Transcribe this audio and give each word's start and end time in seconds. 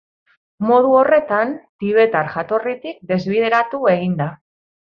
Modu 0.69 0.95
horretan, 1.01 1.51
tibetar 1.85 2.31
jatorritik 2.37 3.07
desbideratu 3.13 3.83
egin 3.95 4.17
da. 4.25 4.31